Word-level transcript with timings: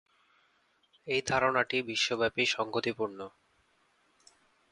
এই 1.07 1.21
ধারণাটি 1.27 1.77
বিশ্বব্যাপী 1.81 2.43
সঙ্গতিপূর্ণ। 2.47 3.19